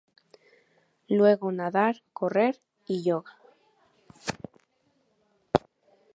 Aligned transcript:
Luego 1.09 1.51
nadar, 1.51 2.01
correr 2.11 2.59
y 2.87 3.03
yoga. 3.03 3.37